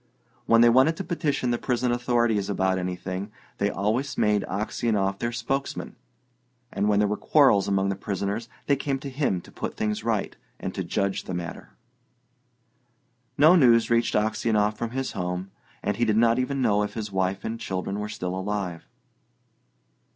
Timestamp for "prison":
1.59-1.91